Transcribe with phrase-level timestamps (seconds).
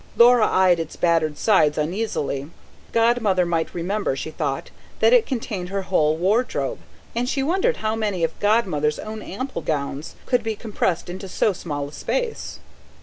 [0.17, 2.49] Laura eyed its battered sides uneasily.
[2.91, 6.79] Godmother might remember, she thought, that it contained her whole wardrobe;
[7.15, 11.53] and she wondered how many of Godmother's own ample gowns could be compressed into so
[11.53, 12.57] small a space.